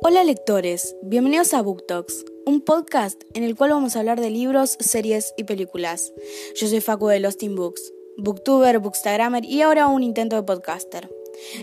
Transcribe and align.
Hola 0.00 0.22
lectores, 0.22 0.96
bienvenidos 1.02 1.54
a 1.54 1.62
Book 1.62 1.84
Talks, 1.86 2.24
un 2.46 2.60
podcast 2.60 3.20
en 3.34 3.42
el 3.42 3.56
cual 3.56 3.70
vamos 3.70 3.96
a 3.96 3.98
hablar 3.98 4.20
de 4.20 4.30
libros, 4.30 4.76
series 4.78 5.34
y 5.36 5.44
películas. 5.44 6.12
Yo 6.54 6.68
soy 6.68 6.80
Facu 6.80 7.08
de 7.08 7.18
Lost 7.18 7.42
in 7.42 7.56
Books, 7.56 7.92
booktuber, 8.16 8.78
bookstagrammer 8.78 9.44
y 9.44 9.62
ahora 9.62 9.88
un 9.88 10.02
intento 10.02 10.36
de 10.36 10.44
podcaster. 10.44 11.10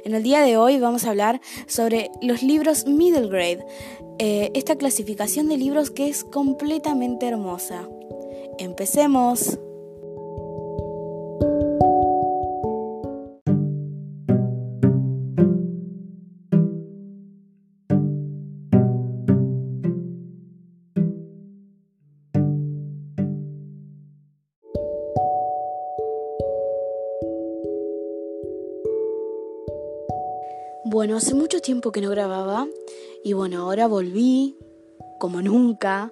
En 0.04 0.14
el 0.16 0.24
día 0.24 0.42
de 0.42 0.58
hoy 0.58 0.80
vamos 0.80 1.06
a 1.06 1.12
hablar 1.12 1.40
sobre 1.68 2.12
los 2.22 2.44
libros 2.44 2.86
middle 2.86 3.28
grade, 3.28 3.66
eh, 4.20 4.52
esta 4.54 4.76
clasificación 4.76 5.48
de 5.48 5.58
libros 5.58 5.90
que 5.90 6.10
es 6.10 6.24
completamente 6.26 7.28
hermosa. 7.28 7.88
Empecemos. 8.58 9.58
Bueno, 30.88 31.18
hace 31.18 31.34
mucho 31.34 31.62
tiempo 31.62 31.92
que 31.92 32.00
no 32.00 32.12
grababa 32.12 32.68
y 33.24 33.34
bueno, 33.34 33.64
ahora 33.64 33.88
volví 33.88 34.56
como 35.20 35.42
nunca. 35.42 36.12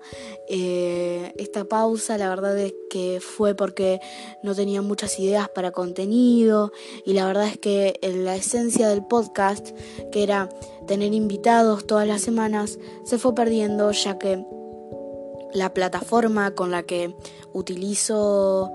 Eh, 0.50 1.32
esta 1.38 1.66
pausa 1.66 2.18
la 2.18 2.28
verdad 2.28 2.58
es 2.58 2.74
que 2.90 3.20
fue 3.22 3.54
porque 3.54 4.00
no 4.42 4.56
tenía 4.56 4.82
muchas 4.82 5.20
ideas 5.20 5.48
para 5.50 5.70
contenido 5.70 6.72
y 7.06 7.14
la 7.14 7.28
verdad 7.28 7.50
es 7.50 7.60
que 7.60 8.00
la 8.02 8.36
esencia 8.36 8.88
del 8.88 9.06
podcast, 9.06 9.78
que 10.12 10.24
era 10.24 10.50
tener 10.88 11.14
invitados 11.14 11.86
todas 11.86 12.08
las 12.08 12.22
semanas, 12.22 12.80
se 13.04 13.20
fue 13.20 13.36
perdiendo 13.36 13.92
ya 13.92 14.18
que 14.18 14.44
la 15.54 15.72
plataforma 15.72 16.56
con 16.56 16.72
la 16.72 16.82
que 16.82 17.16
utilizo 17.54 18.74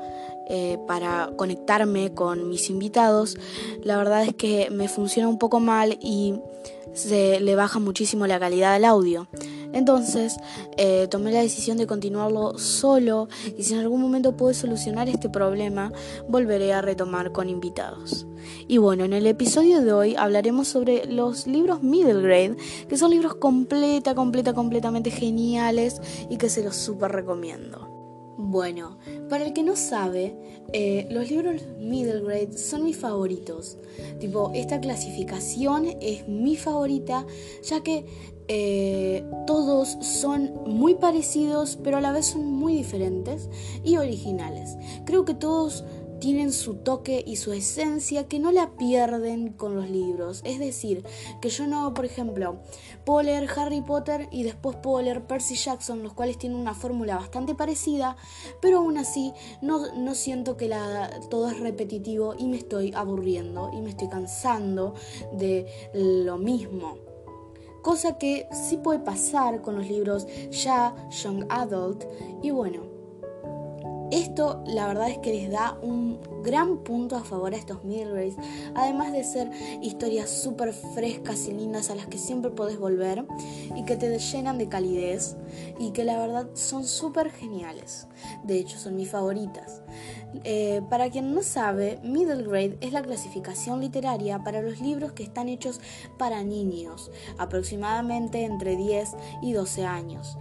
eh, 0.49 0.79
para 0.87 1.31
conectarme 1.37 2.15
con 2.15 2.49
mis 2.49 2.71
invitados, 2.71 3.37
la 3.83 3.97
verdad 3.97 4.25
es 4.25 4.35
que 4.35 4.71
me 4.71 4.89
funciona 4.89 5.29
un 5.29 5.39
poco 5.39 5.61
mal 5.61 5.99
y 6.01 6.35
se 6.95 7.41
le 7.41 7.55
baja 7.55 7.79
muchísimo 7.79 8.27
la 8.27 8.41
calidad 8.41 8.75
del 8.75 8.85
audio. 8.85 9.29
Entonces 9.73 10.37
eh, 10.77 11.07
tomé 11.11 11.31
la 11.31 11.43
decisión 11.43 11.77
de 11.77 11.87
continuarlo 11.87 12.59
solo 12.59 13.29
y 13.57 13.63
si 13.63 13.75
en 13.75 13.81
algún 13.81 14.01
momento 14.01 14.37
puedo 14.37 14.55
solucionar 14.55 15.09
este 15.09 15.29
problema, 15.29 15.93
volveré 16.29 16.73
a 16.73 16.81
retomar 16.81 17.33
con 17.33 17.49
invitados. 17.49 18.27
Y 18.67 18.79
bueno, 18.79 19.05
en 19.05 19.13
el 19.13 19.27
episodio 19.27 19.83
de 19.83 19.93
hoy 19.93 20.17
hablaremos 20.17 20.69
sobre 20.69 21.05
los 21.05 21.47
libros 21.47 21.83
middle 21.83 22.23
grade, 22.23 22.57
que 22.89 22.97
son 22.97 23.11
libros 23.11 23.35
completa, 23.35 24.15
completa, 24.15 24.55
completamente 24.55 25.11
geniales 25.11 26.01
y 26.31 26.39
que 26.39 26.49
se 26.49 26.65
los 26.65 26.77
súper 26.77 27.13
recomiendo. 27.13 27.98
Bueno, 28.41 28.99
para 29.29 29.45
el 29.45 29.53
que 29.53 29.65
no 29.65 29.75
sabe, 29.75 30.33
eh, 30.73 31.09
los 31.11 31.29
libros 31.29 31.61
middle 31.81 32.21
grade 32.21 32.57
son 32.57 32.85
mis 32.85 32.97
favoritos. 32.97 33.79
Tipo, 34.21 34.53
esta 34.55 34.81
clasificación 34.81 35.87
es 36.01 36.29
mi 36.29 36.57
favorita, 36.57 37.27
ya 37.65 37.83
que 37.83 38.07
eh, 38.47 39.25
todos 39.45 39.89
son 40.03 40.53
muy 40.67 40.95
parecidos, 40.95 41.81
pero 41.83 41.97
a 41.97 42.01
la 42.01 42.13
vez 42.13 42.27
son 42.27 42.47
muy 42.47 42.75
diferentes 42.75 43.51
y 43.83 43.97
originales. 43.97 44.77
Creo 45.05 45.25
que 45.25 45.35
todos 45.35 45.85
tienen 46.21 46.53
su 46.53 46.75
toque 46.75 47.23
y 47.27 47.37
su 47.37 47.53
esencia 47.53 48.29
que 48.29 48.39
no 48.39 48.53
la 48.53 48.77
pierden 48.77 49.53
con 49.53 49.75
los 49.75 49.89
libros. 49.89 50.43
Es 50.45 50.59
decir, 50.59 51.05
que 51.41 51.49
yo 51.49 51.67
no, 51.67 51.95
por 51.95 52.05
ejemplo, 52.05 52.61
puedo 53.05 53.23
leer 53.23 53.49
Harry 53.57 53.81
Potter 53.81 54.29
y 54.31 54.43
después 54.43 54.77
puedo 54.77 55.03
leer 55.03 55.27
Percy 55.27 55.55
Jackson, 55.55 56.03
los 56.03 56.13
cuales 56.13 56.39
tienen 56.39 56.59
una 56.59 56.75
fórmula 56.75 57.17
bastante 57.17 57.55
parecida, 57.55 58.17
pero 58.61 58.79
aún 58.79 58.99
así 58.99 59.33
no, 59.63 59.95
no 59.95 60.15
siento 60.15 60.57
que 60.57 60.69
todo 61.31 61.49
es 61.49 61.61
repetitivo 61.61 62.35
y 62.39 62.47
me 62.47 62.57
estoy 62.57 62.93
aburriendo 62.95 63.71
y 63.73 63.81
me 63.81 63.91
estoy 63.91 64.09
cansando 64.09 64.95
de 65.33 65.67
lo 65.95 66.39
mismo. 66.39 66.99
Cosa 67.83 68.19
que 68.19 68.49
sí 68.69 68.77
puede 68.77 68.99
pasar 68.99 69.63
con 69.63 69.77
los 69.77 69.89
libros 69.89 70.27
ya 70.51 70.95
Young 71.23 71.47
Adult 71.49 72.05
y 72.43 72.51
bueno, 72.51 72.98
esto 74.11 74.63
la 74.67 74.87
verdad 74.87 75.11
es 75.11 75.19
que 75.19 75.33
les 75.33 75.51
da 75.51 75.79
un 75.83 76.19
gran 76.43 76.79
punto 76.79 77.17
a 77.17 77.25
favor 77.25 77.53
a 77.53 77.57
estos 77.57 77.85
middle 77.85 78.13
grades, 78.13 78.37
además 78.75 79.13
de 79.13 79.25
ser 79.25 79.51
historias 79.83 80.31
súper 80.31 80.73
frescas 80.73 81.47
y 81.47 81.53
lindas 81.53 81.91
a 81.91 81.95
las 81.95 82.07
que 82.07 82.19
siempre 82.19 82.51
podés 82.51 82.79
volver 82.79 83.27
y 83.77 83.85
que 83.85 83.97
te 83.97 84.19
llenan 84.19 84.59
de 84.59 84.69
calidez 84.69 85.37
y 85.79 85.91
que 85.91 86.05
la 86.05 86.19
verdad 86.19 86.49
son 86.55 86.85
súper 86.85 87.31
geniales. 87.31 88.07
De 88.45 88.59
hecho, 88.59 88.79
son 88.79 88.97
mis 88.97 89.11
favoritas. 89.11 89.83
Eh, 90.45 90.83
para 90.91 91.11
quien 91.11 91.35
no 91.35 91.43
sabe, 91.43 91.99
middle 92.03 92.43
grade 92.45 92.79
es 92.81 92.93
la 92.93 93.03
clasificación 93.03 93.81
literaria 93.81 94.43
para 94.45 94.63
los 94.63 94.81
libros 94.81 95.13
que 95.13 95.23
están 95.23 95.49
hechos 95.49 95.81
para 96.19 96.43
niños, 96.43 97.11
aproximadamente 97.39 98.45
entre 98.45 98.77
10 98.77 99.17
y 99.43 99.53
12 99.53 99.85
años. 99.85 100.39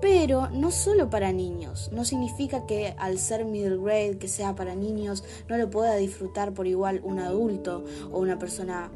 Pero 0.00 0.48
no 0.48 0.70
solo 0.70 1.10
para 1.10 1.30
niños, 1.32 1.90
no 1.92 2.04
significa 2.04 2.64
que 2.64 2.94
ser 3.18 3.44
middle 3.44 3.78
grade, 3.78 4.18
que 4.18 4.28
sea 4.28 4.54
para 4.54 4.74
niños, 4.74 5.24
no 5.48 5.56
lo 5.56 5.70
pueda 5.70 5.96
disfrutar 5.96 6.52
por 6.52 6.66
igual 6.66 7.00
un 7.04 7.18
adulto 7.18 7.84
o 8.10 8.18
una 8.18 8.38
persona 8.38 8.90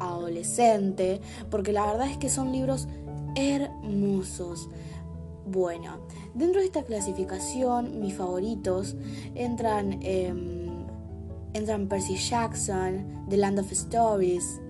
adolescente, 0.00 1.20
porque 1.50 1.72
la 1.72 1.86
verdad 1.86 2.10
es 2.10 2.18
que 2.18 2.28
son 2.28 2.52
libros 2.52 2.88
hermosos. 3.36 4.68
Bueno, 5.46 5.98
dentro 6.34 6.60
de 6.60 6.66
esta 6.66 6.84
clasificación, 6.84 8.00
mis 8.00 8.14
favoritos 8.14 8.96
entran, 9.34 10.00
em, 10.02 10.86
entran 11.52 11.88
Percy 11.88 12.16
Jackson, 12.16 13.26
The 13.28 13.36
Land 13.36 13.58
of 13.58 13.72
Stories, 13.72 14.60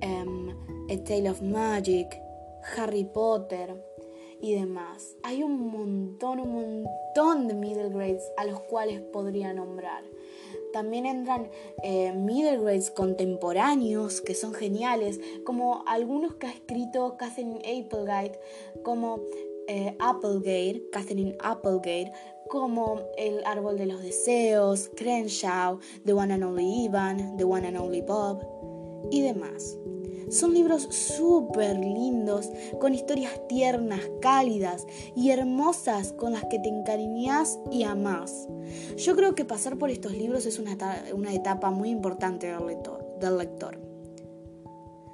em, 0.00 0.50
A 0.90 1.04
Tale 1.04 1.30
of 1.30 1.42
Magic, 1.42 2.08
Harry 2.76 3.04
Potter 3.04 3.89
y 4.40 4.54
demás. 4.54 5.16
Hay 5.22 5.42
un 5.42 5.70
montón, 5.70 6.40
un 6.40 6.84
montón 6.84 7.48
de 7.48 7.54
middle 7.54 7.90
grades 7.90 8.22
a 8.36 8.44
los 8.44 8.60
cuales 8.60 9.00
podría 9.00 9.52
nombrar. 9.52 10.04
También 10.72 11.06
entran 11.06 11.50
eh, 11.82 12.12
middle 12.12 12.58
grades 12.58 12.90
contemporáneos 12.90 14.20
que 14.20 14.34
son 14.34 14.54
geniales, 14.54 15.20
como 15.44 15.82
algunos 15.86 16.34
que 16.34 16.46
ha 16.46 16.52
escrito 16.52 17.16
Catherine 17.16 17.58
Applegate, 17.58 18.38
como 18.82 19.20
eh, 19.66 19.96
Applegate, 19.98 20.84
Catherine 20.92 21.36
Applegate, 21.40 22.12
como 22.48 23.00
El 23.16 23.44
Árbol 23.44 23.78
de 23.78 23.86
los 23.86 24.02
Deseos, 24.02 24.90
Crenshaw, 24.96 25.78
The 26.04 26.12
One 26.12 26.34
and 26.34 26.44
Only 26.44 26.84
Ivan, 26.86 27.36
The 27.36 27.44
One 27.44 27.68
and 27.68 27.76
Only 27.76 28.00
Bob 28.00 28.44
y 29.10 29.22
demás. 29.22 29.76
Son 30.30 30.54
libros 30.54 30.82
súper 30.90 31.76
lindos, 31.76 32.50
con 32.78 32.94
historias 32.94 33.32
tiernas, 33.48 34.00
cálidas 34.20 34.86
y 35.16 35.30
hermosas 35.30 36.12
con 36.12 36.32
las 36.32 36.44
que 36.44 36.58
te 36.58 36.68
encariñas 36.68 37.58
y 37.70 37.82
amás. 37.82 38.48
Yo 38.96 39.16
creo 39.16 39.34
que 39.34 39.44
pasar 39.44 39.76
por 39.76 39.90
estos 39.90 40.12
libros 40.12 40.46
es 40.46 40.58
una, 40.58 40.76
una 41.14 41.34
etapa 41.34 41.70
muy 41.70 41.90
importante 41.90 42.46
del 42.46 42.66
lector, 42.66 43.04
del 43.20 43.38
lector. 43.38 43.78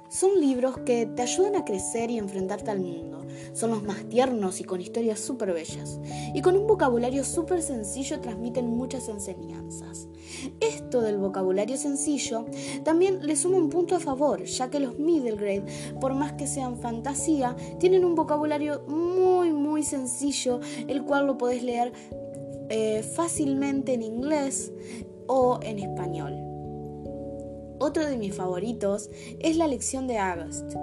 Son 0.09 0.39
libros 0.39 0.77
que 0.79 1.05
te 1.05 1.23
ayudan 1.23 1.55
a 1.55 1.65
crecer 1.65 2.11
y 2.11 2.17
enfrentarte 2.17 2.71
al 2.71 2.79
mundo 2.79 3.26
son 3.53 3.71
los 3.71 3.83
más 3.83 4.07
tiernos 4.09 4.59
y 4.61 4.63
con 4.63 4.81
historias 4.81 5.19
súper 5.19 5.53
bellas. 5.53 5.99
Y 6.33 6.41
con 6.41 6.55
un 6.55 6.67
vocabulario 6.67 7.23
súper 7.23 7.61
sencillo 7.61 8.19
transmiten 8.19 8.67
muchas 8.67 9.09
enseñanzas. 9.09 10.07
Esto 10.59 11.01
del 11.01 11.17
vocabulario 11.17 11.77
sencillo 11.77 12.45
también 12.83 13.25
le 13.25 13.35
suma 13.35 13.57
un 13.57 13.69
punto 13.69 13.95
a 13.95 13.99
favor, 13.99 14.43
ya 14.43 14.69
que 14.69 14.79
los 14.79 14.99
middle 14.99 15.35
grade, 15.35 15.65
por 15.99 16.13
más 16.13 16.33
que 16.33 16.47
sean 16.47 16.77
fantasía, 16.77 17.55
tienen 17.79 18.05
un 18.05 18.15
vocabulario 18.15 18.83
muy 18.87 19.51
muy 19.53 19.83
sencillo, 19.83 20.59
el 20.87 21.03
cual 21.03 21.27
lo 21.27 21.37
podés 21.37 21.63
leer 21.63 21.93
eh, 22.69 23.03
fácilmente 23.03 23.93
en 23.93 24.01
inglés 24.01 24.71
o 25.27 25.59
en 25.61 25.79
español. 25.79 26.33
Otro 27.79 28.05
de 28.05 28.17
mis 28.17 28.33
favoritos 28.33 29.09
es 29.39 29.55
la 29.55 29.67
lección 29.67 30.07
de 30.07 30.17
August. 30.17 30.73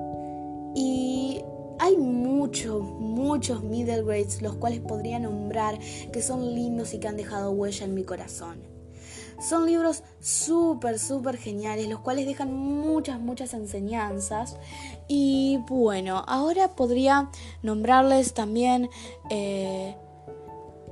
Y 0.76 1.40
hay 1.78 1.96
muchos, 1.96 2.82
muchos 2.82 3.62
middle 3.62 4.02
grades 4.02 4.42
los 4.42 4.54
cuales 4.56 4.80
podría 4.80 5.18
nombrar 5.18 5.78
que 6.12 6.22
son 6.22 6.54
lindos 6.54 6.94
y 6.94 6.98
que 6.98 7.08
han 7.08 7.16
dejado 7.16 7.50
huella 7.50 7.84
en 7.84 7.94
mi 7.94 8.04
corazón. 8.04 8.74
Son 9.40 9.66
libros 9.66 10.04
súper, 10.20 10.98
súper 10.98 11.36
geniales, 11.36 11.88
los 11.88 12.00
cuales 12.00 12.26
dejan 12.26 12.54
muchas, 12.54 13.18
muchas 13.18 13.52
enseñanzas. 13.52 14.56
Y 15.08 15.58
bueno, 15.68 16.24
ahora 16.26 16.68
podría 16.76 17.30
nombrarles 17.62 18.32
también 18.32 18.88
eh, 19.30 19.96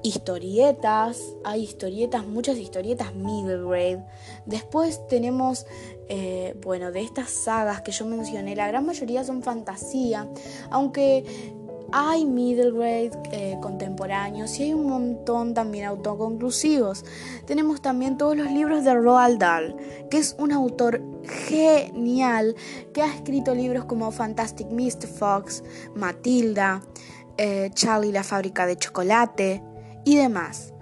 historietas, 0.02 1.20
hay 1.44 1.62
historietas, 1.62 2.26
muchas 2.26 2.58
historietas 2.58 3.14
middle 3.14 3.64
grade. 3.64 4.04
Después 4.46 5.06
tenemos, 5.08 5.66
eh, 6.08 6.56
bueno, 6.62 6.90
de 6.92 7.02
estas 7.02 7.30
sagas 7.30 7.82
que 7.82 7.92
yo 7.92 8.04
mencioné, 8.04 8.56
la 8.56 8.68
gran 8.68 8.84
mayoría 8.84 9.24
son 9.24 9.42
fantasía, 9.42 10.28
aunque 10.70 11.24
hay 11.92 12.24
middle 12.24 12.72
grade 12.72 13.10
eh, 13.32 13.58
contemporáneos 13.60 14.58
y 14.58 14.64
hay 14.64 14.74
un 14.74 14.88
montón 14.88 15.52
también 15.52 15.84
autoconclusivos. 15.84 17.04
Tenemos 17.46 17.82
también 17.82 18.16
todos 18.16 18.36
los 18.36 18.50
libros 18.50 18.82
de 18.84 18.94
Roald 18.94 19.38
Dahl, 19.38 19.76
que 20.10 20.18
es 20.18 20.34
un 20.38 20.52
autor 20.52 21.02
genial 21.48 22.56
que 22.94 23.02
ha 23.02 23.14
escrito 23.14 23.54
libros 23.54 23.84
como 23.84 24.10
Fantastic 24.10 24.68
Mr. 24.68 25.06
Fox, 25.06 25.62
Matilda, 25.94 26.82
eh, 27.36 27.70
Charlie 27.74 28.12
la 28.12 28.24
fábrica 28.24 28.66
de 28.66 28.76
chocolate, 28.76 29.62
y 30.04 30.16
demás. 30.16 30.72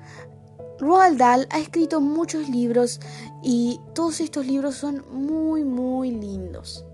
Roald 0.79 1.19
Dahl 1.19 1.47
ha 1.51 1.59
escrito 1.59 2.01
muchos 2.01 2.49
libros 2.49 3.01
y 3.43 3.81
todos 3.95 4.21
estos 4.21 4.47
libros 4.47 4.77
son 4.77 5.05
muy 5.13 5.65
muy 5.65 6.11
lindos. 6.11 6.87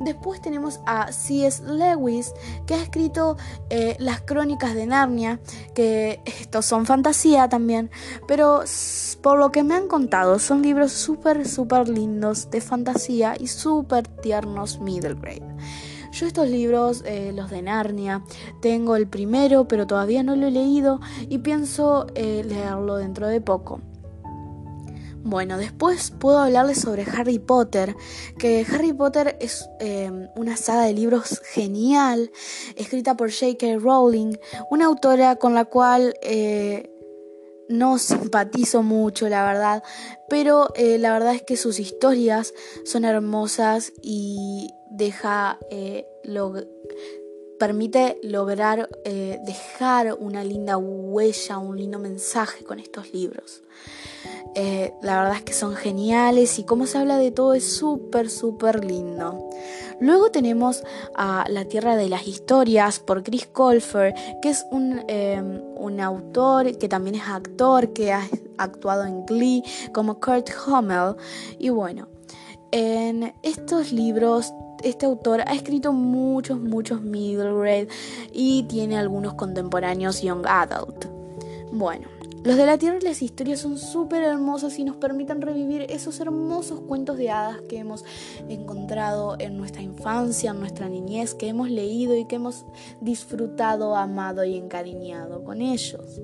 Después 0.00 0.40
tenemos 0.40 0.80
a 0.86 1.12
C.S. 1.12 1.62
Lewis, 1.64 2.32
que 2.66 2.74
ha 2.74 2.82
escrito 2.82 3.36
eh, 3.70 3.96
las 3.98 4.22
crónicas 4.22 4.74
de 4.74 4.86
Narnia, 4.86 5.40
que 5.74 6.20
estos 6.24 6.66
son 6.66 6.86
fantasía 6.86 7.48
también, 7.48 7.90
pero 8.26 8.64
por 9.20 9.38
lo 9.38 9.52
que 9.52 9.62
me 9.62 9.74
han 9.74 9.88
contado, 9.88 10.38
son 10.38 10.62
libros 10.62 10.92
súper, 10.92 11.46
súper 11.46 11.88
lindos 11.88 12.50
de 12.50 12.60
fantasía 12.60 13.36
y 13.38 13.46
súper 13.46 14.08
tiernos 14.08 14.80
middle 14.80 15.14
grade. 15.14 15.46
Yo 16.14 16.28
estos 16.28 16.48
libros, 16.48 17.02
eh, 17.06 17.32
los 17.34 17.50
de 17.50 17.60
Narnia, 17.60 18.22
tengo 18.60 18.94
el 18.94 19.08
primero, 19.08 19.66
pero 19.66 19.88
todavía 19.88 20.22
no 20.22 20.36
lo 20.36 20.46
he 20.46 20.52
leído 20.52 21.00
y 21.28 21.38
pienso 21.38 22.06
eh, 22.14 22.44
leerlo 22.46 22.98
dentro 22.98 23.26
de 23.26 23.40
poco. 23.40 23.80
Bueno, 25.24 25.58
después 25.58 26.12
puedo 26.12 26.38
hablarles 26.38 26.80
sobre 26.80 27.02
Harry 27.02 27.40
Potter, 27.40 27.96
que 28.38 28.64
Harry 28.72 28.92
Potter 28.92 29.36
es 29.40 29.68
eh, 29.80 30.28
una 30.36 30.56
saga 30.56 30.82
de 30.82 30.92
libros 30.92 31.40
genial, 31.46 32.30
escrita 32.76 33.16
por 33.16 33.32
J.K. 33.32 33.78
Rowling, 33.80 34.36
una 34.70 34.84
autora 34.84 35.34
con 35.34 35.52
la 35.52 35.64
cual 35.64 36.14
no 37.68 37.98
simpatizo 37.98 38.84
mucho, 38.84 39.28
la 39.28 39.44
verdad, 39.44 39.82
pero 40.28 40.68
la 40.76 41.12
verdad 41.12 41.34
es 41.34 41.42
que 41.42 41.56
sus 41.56 41.80
historias 41.80 42.54
son 42.84 43.04
hermosas 43.04 43.92
y 44.00 44.68
deja, 44.96 45.58
eh, 45.70 46.06
permite 47.58 48.18
lograr 48.22 48.88
eh, 49.04 49.38
dejar 49.44 50.16
una 50.18 50.44
linda 50.44 50.76
huella, 50.76 51.58
un 51.58 51.76
lindo 51.76 51.98
mensaje 51.98 52.64
con 52.64 52.78
estos 52.78 53.12
libros. 53.12 53.62
Eh, 54.56 54.92
la 55.02 55.18
verdad 55.18 55.36
es 55.38 55.42
que 55.42 55.52
son 55.52 55.74
geniales 55.74 56.60
y 56.60 56.64
como 56.64 56.86
se 56.86 56.98
habla 56.98 57.18
de 57.18 57.32
todo 57.32 57.54
es 57.54 57.76
súper, 57.76 58.30
súper 58.30 58.84
lindo. 58.84 59.50
Luego 60.00 60.30
tenemos 60.30 60.84
a 61.16 61.44
La 61.48 61.64
Tierra 61.64 61.96
de 61.96 62.08
las 62.08 62.26
Historias 62.28 63.00
por 63.00 63.22
Chris 63.24 63.46
Colfer, 63.46 64.14
que 64.42 64.50
es 64.50 64.64
un, 64.70 65.02
un 65.76 66.00
autor 66.00 66.78
que 66.78 66.88
también 66.88 67.16
es 67.16 67.26
actor, 67.26 67.92
que 67.92 68.12
ha 68.12 68.28
actuado 68.58 69.04
en 69.04 69.26
Glee 69.26 69.62
como 69.92 70.20
Kurt 70.20 70.50
Hummel. 70.66 71.16
Y 71.58 71.70
bueno, 71.70 72.08
en 72.76 73.32
estos 73.44 73.92
libros 73.92 74.52
este 74.82 75.06
autor 75.06 75.42
ha 75.46 75.54
escrito 75.54 75.92
muchos, 75.92 76.60
muchos 76.60 77.02
middle 77.02 77.54
grade 77.54 77.88
y 78.32 78.64
tiene 78.64 78.98
algunos 78.98 79.34
contemporáneos 79.34 80.22
young 80.22 80.44
adult. 80.44 81.06
Bueno, 81.72 82.08
los 82.42 82.56
de 82.56 82.66
la 82.66 82.76
Tierra 82.76 82.98
y 83.00 83.04
las 83.04 83.22
historias 83.22 83.60
son 83.60 83.78
súper 83.78 84.24
hermosos 84.24 84.76
y 84.80 84.84
nos 84.84 84.96
permiten 84.96 85.40
revivir 85.40 85.86
esos 85.88 86.18
hermosos 86.18 86.80
cuentos 86.80 87.16
de 87.16 87.30
hadas 87.30 87.60
que 87.68 87.78
hemos 87.78 88.04
encontrado 88.48 89.36
en 89.38 89.56
nuestra 89.56 89.80
infancia, 89.80 90.50
en 90.50 90.58
nuestra 90.58 90.88
niñez, 90.88 91.32
que 91.32 91.46
hemos 91.46 91.70
leído 91.70 92.16
y 92.16 92.24
que 92.24 92.36
hemos 92.36 92.66
disfrutado, 93.00 93.94
amado 93.94 94.44
y 94.44 94.56
encariñado 94.56 95.44
con 95.44 95.62
ellos. 95.62 96.20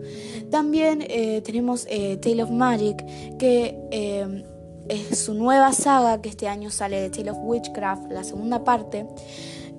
También 0.50 1.04
eh, 1.08 1.42
tenemos 1.42 1.86
eh, 1.88 2.16
Tale 2.16 2.42
of 2.42 2.50
Magic, 2.50 2.98
que 3.38 3.78
eh, 3.92 4.44
es 4.90 5.20
su 5.20 5.34
nueva 5.34 5.72
saga 5.72 6.20
que 6.20 6.28
este 6.28 6.48
año 6.48 6.70
sale 6.70 7.00
de 7.00 7.10
Tale 7.10 7.30
of 7.30 7.38
Witchcraft, 7.42 8.10
la 8.10 8.24
segunda 8.24 8.64
parte, 8.64 9.06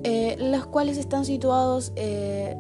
eh, 0.04 0.38
los 0.40 0.66
cuales 0.66 0.98
están 0.98 1.25
situados 1.25 1.92
eh, 1.96 2.56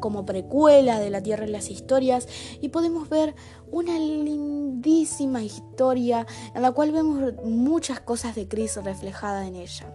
como 0.00 0.24
precuela 0.24 0.98
de 0.98 1.10
La 1.10 1.22
Tierra 1.22 1.46
y 1.46 1.50
las 1.50 1.70
Historias 1.70 2.26
y 2.60 2.70
podemos 2.70 3.10
ver 3.10 3.34
una 3.70 3.98
lindísima 3.98 5.42
historia 5.42 6.26
en 6.54 6.62
la 6.62 6.72
cual 6.72 6.90
vemos 6.90 7.34
muchas 7.44 8.00
cosas 8.00 8.34
de 8.34 8.48
Chris 8.48 8.76
reflejadas 8.82 9.46
en 9.46 9.56
ella. 9.56 9.94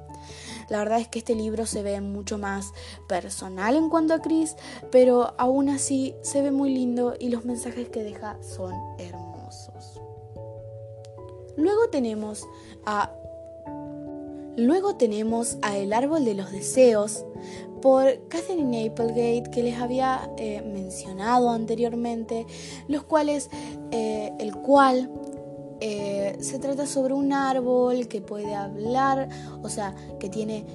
La 0.70 0.80
verdad 0.80 1.00
es 1.00 1.08
que 1.08 1.20
este 1.20 1.36
libro 1.36 1.66
se 1.66 1.82
ve 1.82 2.00
mucho 2.02 2.38
más 2.38 2.72
personal 3.08 3.76
en 3.76 3.90
cuanto 3.90 4.14
a 4.14 4.22
Chris, 4.22 4.56
pero 4.92 5.34
aún 5.40 5.70
así 5.70 6.16
se 6.22 6.42
ve 6.42 6.52
muy 6.52 6.74
lindo 6.74 7.16
y 7.20 7.30
los 7.30 7.46
mensajes 7.46 7.90
que 7.90 8.04
deja 8.04 8.38
son 8.42 8.74
hermosos. 9.00 9.25
Luego 11.58 11.90
tenemos 11.90 12.48
a 12.86 13.12
Luego 14.58 14.96
tenemos 14.96 15.58
a 15.62 15.78
El 15.78 15.92
árbol 15.92 16.24
de 16.24 16.34
los 16.34 16.52
deseos 16.52 17.26
por 17.82 18.28
Catherine 18.30 18.88
Applegate 18.90 19.52
que 19.52 19.64
les 19.64 19.78
había 19.80 20.32
eh, 20.38 20.62
mencionado 20.62 21.50
anteriormente, 21.50 22.48
los 22.88 23.04
cuales, 23.04 23.50
eh, 23.92 24.32
el 24.40 24.56
cual 24.56 25.12
eh, 25.82 26.38
se 26.40 26.58
trata 26.60 26.88
sobre 26.88 27.14
un 27.14 27.34
árbol 27.34 28.08
que 28.08 28.22
puede 28.22 28.56
hablar, 28.56 29.28
o 29.62 29.68
sea, 29.68 29.94
que 30.20 30.30
tiene 30.30 30.66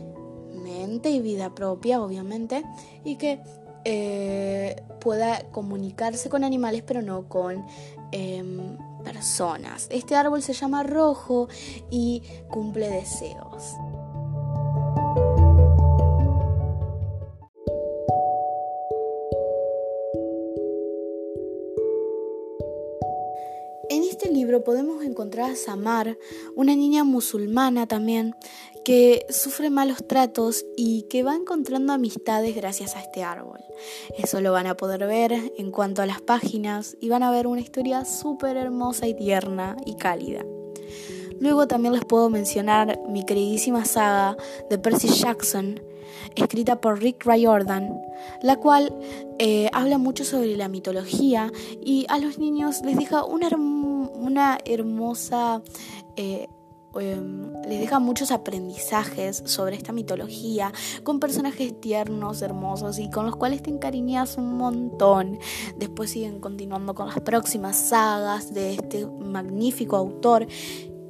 mente 0.53 1.11
y 1.11 1.21
vida 1.21 1.55
propia, 1.55 2.03
obviamente, 2.03 2.63
y 3.03 3.17
que 3.17 3.41
pueda 5.01 5.51
comunicarse 5.53 6.29
con 6.29 6.45
animales, 6.45 6.83
pero 6.87 7.01
no 7.01 7.31
con 7.31 7.65
em, 8.13 8.77
personas. 9.03 9.89
Este 9.91 10.17
árbol 10.17 10.43
se 10.43 10.53
llama 10.53 10.83
rojo 10.83 11.49
y 11.91 12.23
cumple 12.51 12.89
deseos. 12.89 13.77
Podemos 24.63 25.05
encontrar 25.05 25.51
a 25.51 25.57
Samar, 25.57 26.19
una 26.55 26.75
niña 26.75 27.05
musulmana 27.05 27.87
también, 27.87 28.35
que 28.85 29.27
sufre 29.29 29.71
malos 29.71 30.07
tratos 30.07 30.65
y 30.77 31.03
que 31.03 31.23
va 31.23 31.35
encontrando 31.35 31.93
amistades 31.93 32.57
gracias 32.57 32.97
a 32.97 33.01
este 33.01 33.23
árbol. 33.23 33.61
Eso 34.17 34.41
lo 34.41 34.53
van 34.53 34.67
a 34.67 34.77
poder 34.77 35.07
ver 35.07 35.33
en 35.33 35.71
cuanto 35.71 36.03
a 36.03 36.07
las 36.07 36.21
páginas 36.21 36.97
y 37.01 37.09
van 37.09 37.23
a 37.23 37.31
ver 37.31 37.47
una 37.47 37.61
historia 37.61 38.05
súper 38.05 38.57
hermosa 38.57 39.07
y 39.07 39.15
tierna 39.15 39.77
y 39.85 39.97
cálida. 39.97 40.45
Luego 41.41 41.67
también 41.67 41.95
les 41.95 42.05
puedo 42.05 42.29
mencionar 42.29 43.01
mi 43.09 43.25
queridísima 43.25 43.85
saga 43.87 44.37
de 44.69 44.79
Percy 44.79 45.09
Jackson, 45.09 45.81
escrita 46.37 46.81
por 46.81 47.01
Rick 47.01 47.25
Riordan, 47.25 47.99
la 48.43 48.57
cual 48.57 48.95
eh, 49.39 49.71
habla 49.73 49.97
mucho 49.97 50.25
sobre 50.25 50.57
la 50.57 50.69
mitología 50.69 51.51
y 51.83 52.05
a 52.09 52.19
los 52.19 52.39
niños 52.39 52.83
les 52.85 52.97
deja 52.99 53.25
una, 53.25 53.49
una 54.21 54.59
hermosa... 54.65 55.63
Eh, 56.17 56.49
em, 56.99 57.53
les 57.69 57.79
deja 57.79 58.01
muchos 58.01 58.33
aprendizajes 58.33 59.45
sobre 59.47 59.77
esta 59.77 59.93
mitología, 59.93 60.73
con 61.05 61.21
personajes 61.21 61.81
tiernos, 61.81 62.43
hermosos 62.43 62.99
y 62.99 63.09
con 63.11 63.27
los 63.27 63.37
cuales 63.37 63.63
te 63.63 63.71
encariñas 63.71 64.37
un 64.37 64.57
montón. 64.57 65.39
Después 65.77 66.11
siguen 66.11 66.41
continuando 66.41 66.95
con 66.95 67.07
las 67.07 67.21
próximas 67.21 67.77
sagas 67.77 68.53
de 68.53 68.75
este 68.75 69.07
magnífico 69.07 69.97
autor 69.97 70.49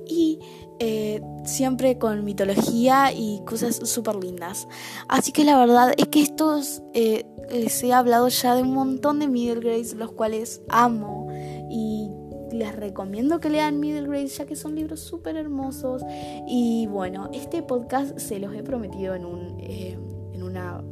y 0.06 0.38
eh, 0.82 1.20
siempre 1.44 1.98
con 1.98 2.24
mitología 2.24 3.12
y 3.12 3.42
cosas 3.44 3.76
súper 3.84 4.16
lindas. 4.16 4.66
Así 5.08 5.30
que 5.30 5.44
la 5.44 5.58
verdad 5.58 5.92
es 5.96 6.08
que 6.08 6.22
estos 6.22 6.82
eh, 6.94 7.26
les 7.50 7.82
he 7.82 7.92
hablado 7.92 8.28
ya 8.28 8.54
de 8.54 8.62
un 8.62 8.72
montón 8.72 9.18
de 9.18 9.28
middle 9.28 9.60
grades, 9.60 9.92
los 9.92 10.12
cuales 10.12 10.62
amo 10.70 11.28
y 11.70 12.08
les 12.52 12.74
recomiendo 12.74 13.40
que 13.40 13.50
lean 13.50 13.80
middle 13.80 14.06
grades 14.08 14.36
ya 14.36 14.46
que 14.46 14.56
son 14.56 14.74
libros 14.74 15.00
súper 15.00 15.36
hermosos. 15.36 16.02
Y 16.46 16.86
bueno, 16.86 17.30
este 17.32 17.62
podcast 17.62 18.18
se 18.18 18.38
los 18.38 18.54
he 18.54 18.62
prometido 18.62 19.14
en 19.14 19.24
un, 19.24 19.58
eh, 19.60 19.98
en 20.32 20.42
una, 20.42 20.82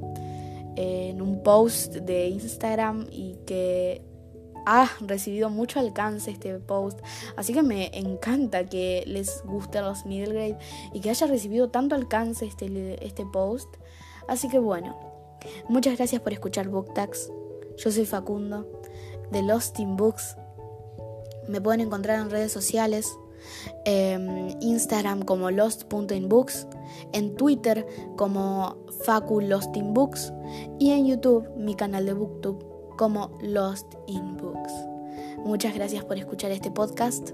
en 0.77 1.21
un 1.23 1.43
post 1.43 1.97
de 1.97 2.29
Instagram 2.29 3.07
y 3.11 3.37
que 3.47 4.03
ha 4.71 4.91
recibido 5.01 5.49
mucho 5.49 5.81
alcance 5.81 6.31
este 6.31 6.59
post, 6.59 7.01
así 7.37 7.55
que 7.55 7.63
me 7.63 7.91
encanta 7.99 8.67
que 8.67 9.03
les 9.07 9.43
gusten 9.47 9.83
los 9.83 10.05
middle 10.05 10.35
grade 10.35 10.59
y 10.93 11.01
que 11.01 11.09
haya 11.09 11.27
recibido 11.27 11.71
tanto 11.71 11.95
alcance 11.95 12.45
este, 12.45 13.03
este 13.03 13.25
post. 13.25 13.77
Así 14.29 14.49
que 14.51 14.59
bueno, 14.59 14.95
muchas 15.71 15.97
gracias 15.97 16.21
por 16.21 16.35
escuchar 16.35 16.69
BookTags. 16.69 17.33
Yo 17.79 17.91
soy 17.91 18.05
Facundo 18.05 18.71
de 19.31 19.43
Lost 19.43 19.79
in 19.81 19.97
Books. 19.97 20.37
Me 21.49 21.61
pueden 21.61 21.81
encontrar 21.81 22.21
en 22.21 22.31
redes 22.31 22.53
sociales, 22.53 23.19
en 23.85 24.57
Instagram 24.61 25.23
como 25.23 25.51
lost.inbooks, 25.51 26.67
en 27.13 27.35
Twitter 27.37 27.87
como 28.17 28.77
Facu 29.05 29.41
Lost 29.41 29.77
in 29.77 29.95
Books 29.95 30.33
y 30.79 30.91
en 30.91 31.07
YouTube, 31.07 31.49
mi 31.57 31.75
canal 31.75 32.07
de 32.07 32.13
Booktube, 32.13 32.65
como 32.97 33.37
Lost 33.41 33.95
in 34.07 34.37
Books. 34.37 34.73
Muchas 35.39 35.75
gracias 35.75 36.05
por 36.05 36.19
escuchar 36.19 36.51
este 36.51 36.71
podcast, 36.71 37.31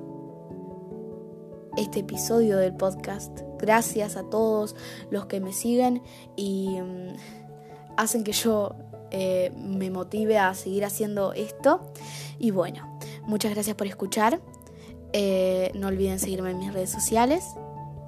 este 1.77 2.01
episodio 2.01 2.59
del 2.59 2.75
podcast. 2.75 3.41
Gracias 3.59 4.17
a 4.17 4.23
todos 4.25 4.77
los 5.11 5.27
que 5.27 5.41
me 5.41 5.53
siguen 5.53 6.03
y 6.37 6.81
mm, 6.81 7.17
hacen 7.97 8.25
que 8.25 8.33
yo 8.33 8.77
eh, 9.11 9.53
me 9.57 9.91
motive 9.91 10.39
a 10.39 10.55
seguir 10.55 10.85
haciendo 10.85 11.33
esto. 11.33 11.81
Y 12.39 12.51
bueno, 12.51 12.94
muchas 13.27 13.53
gracias 13.53 13.77
por 13.77 13.87
escuchar. 13.87 14.41
Eh, 15.13 15.71
no 15.75 15.89
olviden 15.89 16.19
seguirme 16.19 16.51
en 16.51 16.59
mis 16.59 16.73
redes 16.73 16.91
sociales. 16.91 17.45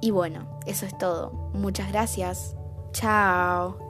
Y 0.01 0.11
bueno, 0.11 0.59
eso 0.65 0.85
es 0.85 0.97
todo. 0.97 1.31
Muchas 1.53 1.89
gracias. 1.91 2.55
Chao. 2.91 3.86